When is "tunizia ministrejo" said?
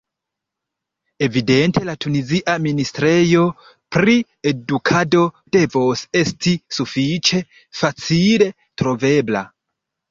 2.05-3.43